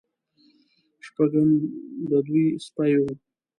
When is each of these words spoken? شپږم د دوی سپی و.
شپږم 1.05 1.49
د 2.09 2.11
دوی 2.25 2.45
سپی 2.65 2.93
و. 2.99 3.03